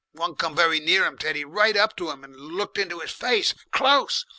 One 0.13 0.33
come 0.35 0.55
very 0.55 0.79
near 0.79 1.05
'im, 1.05 1.19
Teddy, 1.19 1.45
right 1.45 1.77
up 1.77 1.95
to 1.97 2.09
'im, 2.09 2.23
and 2.23 2.35
looked 2.35 2.79
into 2.79 3.01
'is 3.01 3.11
face 3.11 3.53
close. 3.71 4.25